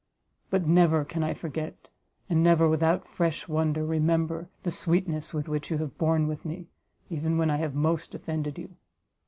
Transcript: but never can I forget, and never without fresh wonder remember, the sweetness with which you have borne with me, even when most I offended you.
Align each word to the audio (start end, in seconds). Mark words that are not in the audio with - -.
but 0.49 0.65
never 0.65 1.05
can 1.05 1.23
I 1.23 1.35
forget, 1.35 1.89
and 2.27 2.41
never 2.43 2.67
without 2.67 3.05
fresh 3.07 3.47
wonder 3.47 3.85
remember, 3.85 4.49
the 4.63 4.71
sweetness 4.71 5.31
with 5.31 5.47
which 5.47 5.69
you 5.69 5.77
have 5.77 5.99
borne 5.99 6.27
with 6.27 6.43
me, 6.43 6.65
even 7.11 7.37
when 7.37 7.49
most 7.75 8.15
I 8.15 8.17
offended 8.17 8.57
you. 8.57 8.77